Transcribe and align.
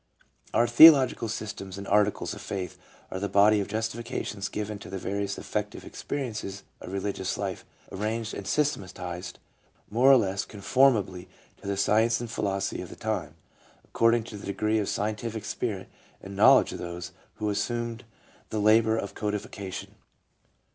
Our 0.51 0.65
theological 0.67 1.27
systems 1.29 1.77
and 1.77 1.87
articles 1.87 2.33
of 2.33 2.41
faith 2.41 2.75
are 3.11 3.19
the 3.19 3.29
body 3.29 3.59
of 3.59 3.67
justifications 3.67 4.49
given 4.49 4.79
to 4.79 4.89
the 4.89 4.97
various 4.97 5.37
affective 5.37 5.85
experiences 5.85 6.63
of 6.79 6.91
religious 6.91 7.37
life, 7.37 7.63
arranged 7.91 8.33
and 8.33 8.47
systematized, 8.47 9.37
more 9.91 10.11
or 10.11 10.17
less 10.17 10.43
con 10.43 10.61
formably 10.61 11.27
to 11.61 11.67
the 11.67 11.77
science 11.77 12.19
and 12.19 12.31
philosophy 12.31 12.81
of 12.81 12.89
the 12.89 12.95
time, 12.95 13.35
according 13.85 14.23
to 14.23 14.37
the 14.37 14.47
degree 14.47 14.79
of 14.79 14.89
scientific 14.89 15.45
spirit 15.45 15.87
and 16.19 16.35
knowledge 16.35 16.71
of 16.71 16.79
those 16.79 17.11
who 17.35 17.51
assumed 17.51 18.03
the 18.49 18.57
labor 18.59 18.97
of 18.97 19.13
codification. 19.13 19.93